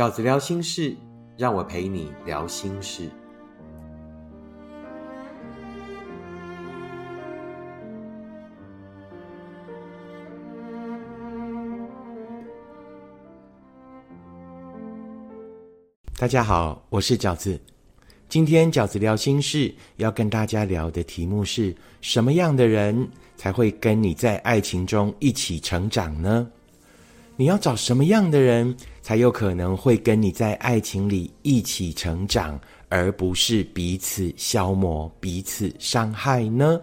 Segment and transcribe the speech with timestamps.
[0.00, 0.96] 饺子聊心事，
[1.36, 3.06] 让我陪你聊心事。
[16.16, 17.60] 大家好，我是饺子。
[18.26, 23.06] 今天饺子聊心事要跟大家聊的题目是什么样的人
[23.36, 26.50] 才会跟你在爱情中一起成长呢？
[27.36, 36.80] 你要找什么样的人才有可能会跟你在爱情里一起成长，而不是彼此消磨、彼此伤害呢？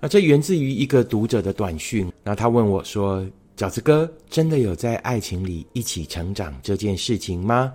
[0.00, 3.24] 那这源自于一个读者的短讯，那他问我说
[3.56, 7.72] ：“饺子哥，真的有在爱情里一起成长这件事情吗？”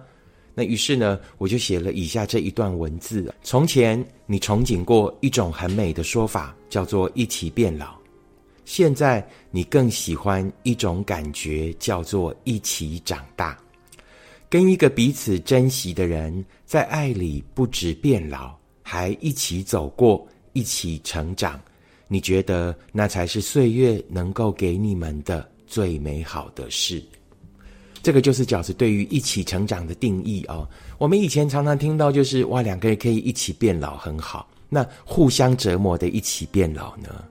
[0.54, 7.97] 那于是呢，我就写了以下这一段文字：从前你憧憬过一种很美的说法，叫做一起变老；
[8.68, 13.58] 现在你更喜欢一种感觉，叫做一起长大。
[14.50, 21.58] 跟一个彼此珍惜的人在爱里，不止变老，还一起走过，一起成长。
[22.10, 27.02] 你觉得那才是岁月能够给你们的最美好的事。
[28.04, 30.68] 这个就是饺子对于一起成长的定义哦。
[30.98, 34.46] 我们以前常常听到，就是哇，两个人可以一起变老，很好。
[34.68, 37.24] 那互相折磨的一起变老呢？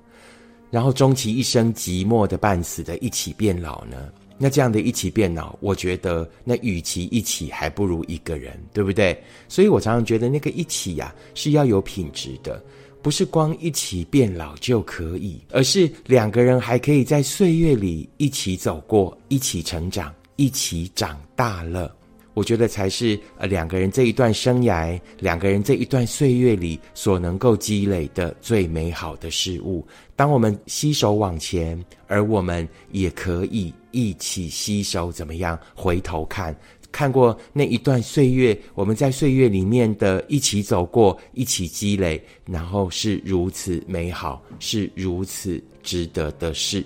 [0.77, 4.13] 然后终其一生寂寞的半死的一起变老呢？
[4.37, 9.19] 那这样的一起变老，我觉得那与其一起，还不如一个人，对不对？
[9.49, 12.63] 所以我常常觉得那个一起呀，是要有品质的，
[13.01, 20.15] 不是光一起变老就可以，而是两个人还可以在岁月里一起走过，一起成长。
[20.39, 21.97] 一起长大了，
[22.37, 29.83] 我觉得才是呃两个人这一段生涯，两个人这一段岁月里所能够积累的最美好的事物。
[30.15, 35.59] 当我们携手往前，而我们也可以一起携手，怎么样？
[35.75, 36.55] 回头看，
[36.93, 46.85] 看过那一段岁月，我们在岁月里面的一起走过，一起积累，然后是如此美好，是如此值得的事。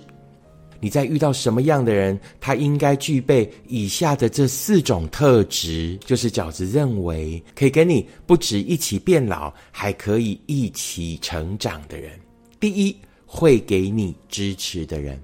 [0.81, 12.19] 你在遇到什么样的人，他应该具备以下的这四种特质，就是饺子认为可以跟你不止一起变老，还可以一起成长的人。
[12.59, 12.95] 第一，
[13.27, 15.21] 会给你支持的人。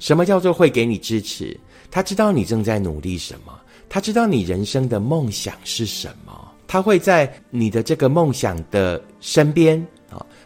[0.00, 1.56] 什么叫做会给你支持？
[1.88, 3.56] 他知道你正在努力什么，
[3.88, 9.86] 他知道你人生的梦想是什么，他会在你的这个梦想的身边。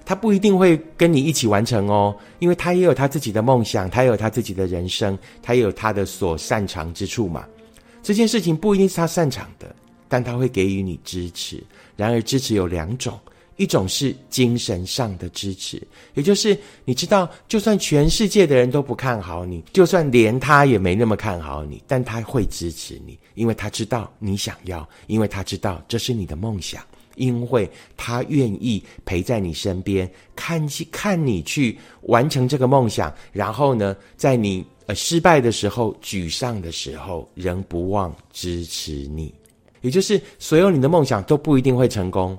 [0.06, 7.44] 他不一定会跟你一起完成哦，因为他也有他自己的梦想，他也有他自己的人生，他也有他的所擅长之处嘛。
[8.05, 9.75] 这件事情不一定是他擅长的，
[10.09, 11.61] 但他会给予你支持。
[11.97, 13.19] 然而，支持有两种，
[13.56, 15.83] 一种是精神上的支持，
[16.15, 26.81] 也就是你知道，就算全世界的人都不看好你，就算连他也没那么看好你，但他会支持你，因为他知道你想要，因为他知道这是你的梦想。
[27.16, 39.34] 因为他愿意陪在你身边，看去看你去完成这个梦想，然后呢，在你呃失败的时候、沮丧的时候，仍不忘支持你。
[39.81, 42.37] 也就是所有你的梦想都不一定会成功，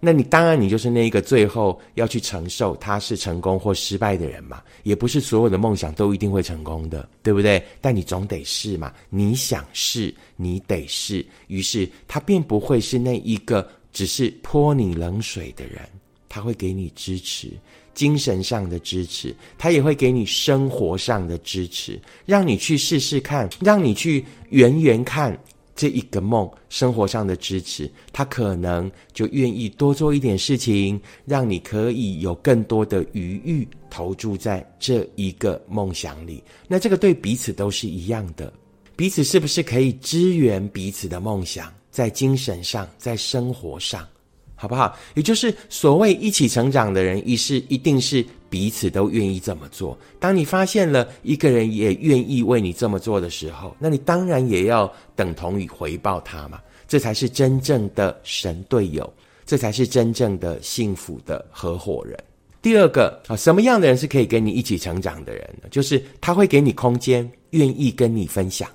[0.00, 4.60] 那你当然你就是那一个最后要去承受他是成功或失败的人嘛。
[4.82, 7.62] 也不是所有的梦想都一定会成功的，对不对？
[7.80, 8.92] 但你总得试嘛。
[9.10, 11.24] 你想试，你得试。
[11.46, 13.68] 于是他并不会是那一个。
[13.92, 15.80] 只是泼你冷水的人，
[16.28, 17.50] 他会给你支持，
[17.94, 25.38] 精神上的支持，他也会给你生活上的支持，让你去试试看，让你去圆圆看
[25.76, 26.50] 这一个梦。
[26.70, 36.42] 生活上的支持，他可能就愿意多做一点事情，让你可以有更多的余裕投注在这一个梦想里。
[36.66, 38.50] 那这个对彼此都是一样的，
[38.96, 41.72] 彼此是不是可以支援彼此的梦想？
[41.90, 44.08] 在精神上，在生活上，
[44.54, 44.96] 好不好？
[45.14, 49.98] 也就是所谓一起成长的人，一是一定是彼此都愿意这么做。
[50.18, 56.58] 当你发现了一个人也愿意为你这么做的时候，那你当然也要等同于回报他嘛。
[56.88, 59.12] 这才是真正的神队友，
[59.44, 62.18] 这才是真正的幸福的合伙人。
[62.62, 65.68] 第二个啊，什么样的人是可以跟你一起成长的人呢？
[65.70, 68.70] 就是他会给你空间，愿意跟你分享。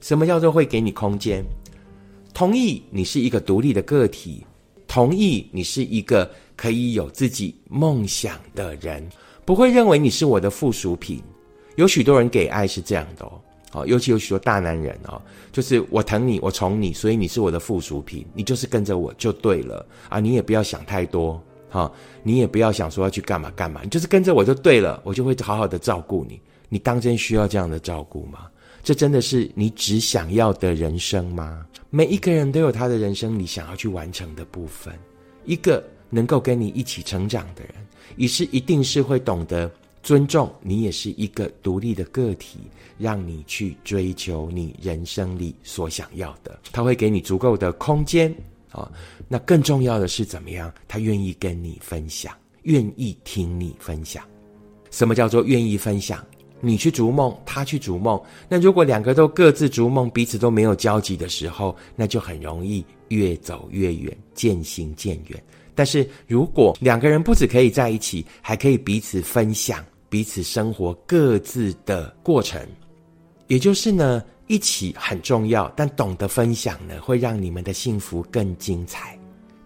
[0.00, 1.44] 什么叫做会给你空间？
[2.32, 4.46] 同意你是一个独立的个体，
[4.86, 9.04] 同意你是一个可以有自己梦想的人，
[9.44, 11.20] 不会认为你是我的附属品。
[11.76, 13.40] 有许多人给爱是这样的哦，
[13.70, 15.20] 好，尤其有许多大男人哦，
[15.52, 21.90] 就是我疼你，我宠你，所以你是我的附属品，你就是跟着我就对了啊，你也不要想太多，哈，
[22.22, 26.40] 你也不要想说要去干嘛干嘛，你就是跟着我就对了，我就会好好的照顾你。
[26.68, 28.46] 你当真需要这样的照顾吗？
[28.88, 31.66] 这真的是你只想要的人生吗？
[31.90, 34.98] 每一个人都有他的人生你想要去完成的部分。
[35.44, 37.74] 一个能够跟你一起成长的人，
[38.16, 39.70] 也是一定是会懂得
[40.02, 42.60] 尊重你，也是一个独立的个体，
[42.96, 46.58] 让你去追求你人生里所想要的。
[46.72, 48.34] 他会给你足够的空间
[48.70, 48.90] 啊。
[49.28, 50.72] 那更重要的是怎么样？
[50.88, 54.24] 他愿意跟你分享，愿意听你分享。
[54.90, 56.24] 什么叫做愿意分享？
[56.60, 58.20] 你去逐梦，他去逐梦。
[58.48, 65.42] 那如果两个都各自逐梦，彼此都没有交集的时候，那就很容易越走越远，渐行渐远。
[65.74, 72.60] 但是如果两个人不止可以在一起，还可以彼此分享彼此生活各自的过程，
[73.46, 79.17] 也就是呢，一起很重要，但懂得分享呢，会让你们的幸福更精彩。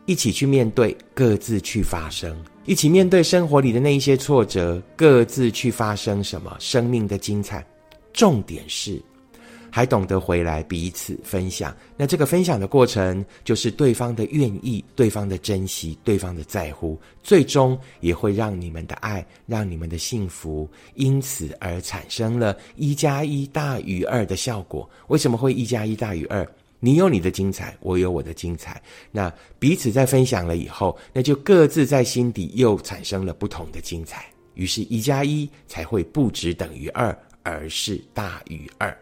[0.07, 2.35] 一起去面对，各自去发生；
[2.67, 7.65] 一起面对生活里的那一些挫折，各自去发生什么生命的精彩。
[8.13, 9.01] 重点是，
[9.71, 11.75] 还懂得回来彼此分享。
[11.97, 24.89] 那这个分享的过程，就是对方的愿意、对方的珍惜、对方的在乎，最终也会让你们的爱、让你们的幸福，因此而产生了一加一大于二的效果。
[25.07, 26.47] 为什么会一加一大于二？
[26.85, 28.83] 你有你的精彩，我有我的精彩。
[29.13, 34.27] 那彼此在分享了以后，那就各自在心底又产生了不同的精彩。
[34.55, 38.93] 于是，一加一才会不只等于二，而是大于二。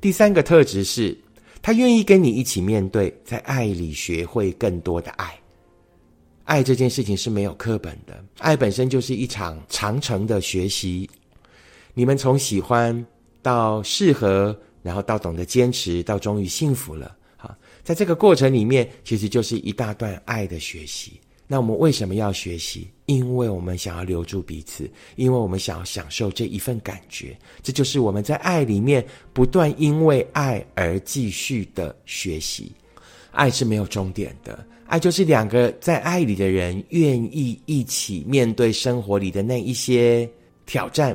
[0.00, 1.16] 第三个特质是，
[1.62, 5.32] 他愿意跟你一起面对，在爱里学会更多的爱。
[6.42, 11.08] 爱这件事情是没有课本的，爱本身就是一场长程的学习。
[11.94, 13.06] 你们从喜欢
[13.40, 14.58] 到适合。
[14.88, 17.14] 然后到懂得坚持，到终于幸福了。
[17.36, 17.54] 好，
[17.84, 21.20] 在这个过程里面，其实就是一大段爱的学习。
[21.46, 22.88] 那我们为什么要学习？
[23.04, 27.36] 因为我们想要留住彼此，因为我们想要享受这一份感觉。
[27.62, 29.04] 这就是我们在爱里面
[29.34, 32.72] 不断因为爱而继续的学习。
[33.30, 40.26] 爱是没有终点的，爱就是两个在爱里的人愿意一起面对生活里的那一些
[40.64, 41.14] 挑战，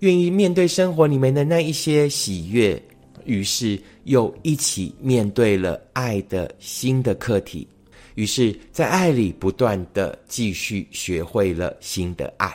[0.00, 2.82] 愿意面对生活里面的那一些喜悦。
[3.24, 7.66] 于是又一起面对了爱的新的课题，
[8.14, 12.46] 于是，在爱里不断的继续学会了新的爱，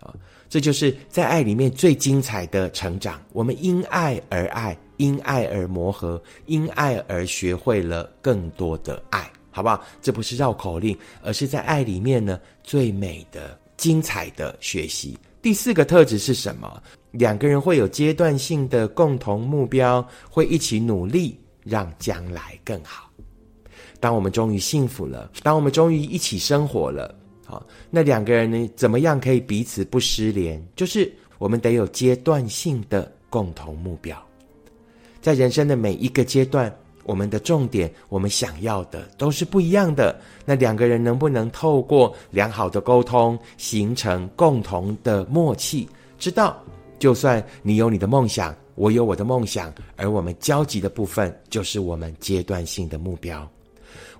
[0.00, 0.14] 啊，
[0.48, 3.22] 这就是在爱里面最精彩的成长。
[3.32, 9.82] 我们因爱而爱，因爱而磨合，因爱而学会了更多的爱，好不好？
[10.00, 15.18] 这不是绕口令，而是在爱里面呢最美的、精彩的学习。
[15.40, 16.82] 第四个特质是什么？
[17.12, 23.08] 两个人会有阶段性的共同目标，会一起努力，让将来更好。
[24.00, 27.14] 当我们终于幸福了，当我们终于一起生活了，
[27.46, 28.68] 好，那两个人呢？
[28.74, 30.60] 怎么样可以彼此不失联？
[30.74, 34.20] 就是我们得有阶段性的共同目标，
[35.20, 36.74] 在人生的每一个阶段。
[37.04, 40.16] 我们的重点，我们想要的都是不一样的。
[40.44, 45.88] 那两个人能不能透过良好的沟通，形成共同的默契？
[46.16, 46.62] 知道，
[47.02, 53.50] 就算你有你的梦想，我有我的梦想，而我们交集的部分，就是我们阶段性的目标。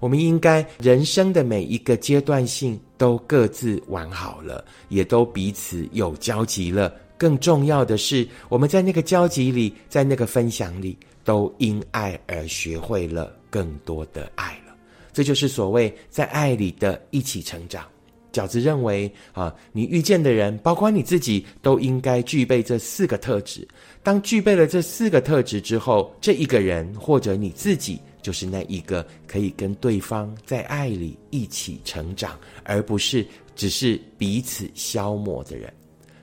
[0.01, 6.93] 我们应该人生的每一个阶段性都各自玩好了，也都彼此有交集了。
[7.17, 10.99] 更重要的是，我们在那个交集里，在那个分享里。
[11.25, 14.75] 都因爱而学会了更多的爱了，
[15.13, 17.85] 这就是所谓在爱里的一起成长。
[18.33, 23.67] 饺子认为啊，你遇见的人，包括你自己，都应该具备这四个特质。
[24.03, 35.73] 当具备了这四个特质之后，这一个人或者你自己，就是那一个可以跟对方在爱里一起成长，而不是只是彼此消磨的人。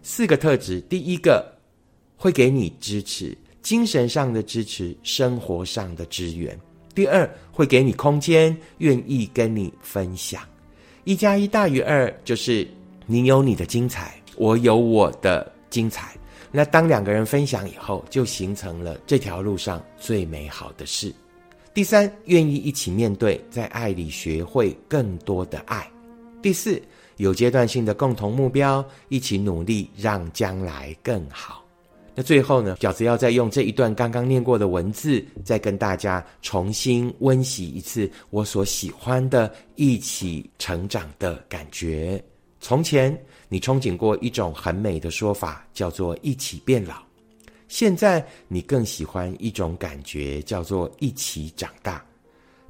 [0.02, 1.46] 四个特质，第一个
[2.18, 3.38] 会给你支持。
[3.62, 6.58] 精神上的支持，生活上的支援。
[6.96, 10.42] 第二，会给你空间，愿意跟你分享。
[11.10, 12.68] 一加一大于二，就是
[13.08, 16.16] 你有你的精彩，我有我的精彩。
[16.52, 21.12] 那当两个人分享以后，就形成了这条路上最美好的事。
[21.74, 25.90] 第三，愿意一起面对，在爱里学会更多的爱。
[26.44, 26.80] 第四，
[27.18, 31.66] 有阶段性的共同目标，一起努力，让将来更好。
[32.16, 42.22] 那最后呢，饺子要再用这一段刚刚念过的文字，再跟大家重新温习一次我所喜欢的一起成长的感觉。
[42.60, 46.96] 从前你憧憬过一种很美的说法，叫做一起变老；
[47.70, 52.04] 现在你更喜欢一种感觉，叫做一起长大。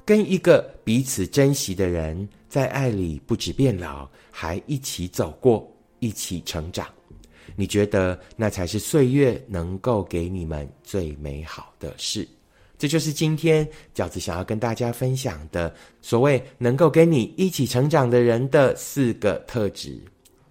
[0.04, 5.68] 跟一个彼此珍惜的人在爱里，不止变老，还一起走过，
[5.98, 6.86] 一起成长。
[7.56, 12.26] 你觉得那才是岁月能够给你们最美好的事。
[12.78, 20.00] 这就是今天饺子想要跟大家分享的所谓能够跟你一起成长的人的四个特质。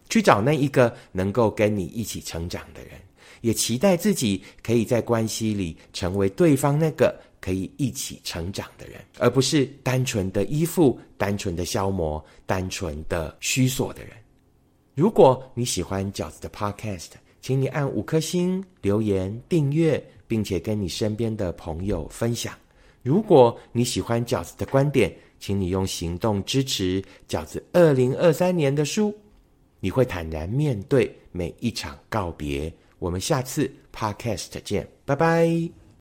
[0.09, 2.93] 去找那一个能够跟你一起成长的人，
[3.41, 14.13] 也期待自己可以在关系里成为对方那个可以一起成长的人，而不是单纯的依附、单纯的消磨、单纯的虚索的人。
[14.99, 22.53] 如果你喜欢饺子的 Podcast，请你按五颗星、留言、订阅，并且跟你身边的朋友分享。
[23.01, 29.17] 如果你喜欢饺子的观点，请你用行动支持饺子二零二三年的书。
[29.79, 32.69] 你会坦然面对每一场告别。
[32.97, 35.78] 我们下次 Podcast 见，拜拜。